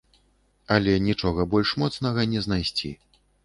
Але 0.75 0.95
нічога 1.09 1.47
больш 1.53 1.75
моцнага 1.85 2.29
не 2.35 2.45
знайсці. 2.47 2.95